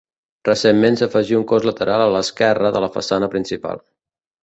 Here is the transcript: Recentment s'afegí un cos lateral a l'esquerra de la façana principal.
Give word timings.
Recentment 0.47 0.97
s'afegí 1.01 1.37
un 1.41 1.45
cos 1.53 1.69
lateral 1.71 2.07
a 2.07 2.09
l'esquerra 2.17 2.75
de 2.79 2.85
la 2.87 2.93
façana 2.99 3.31
principal. 3.37 3.89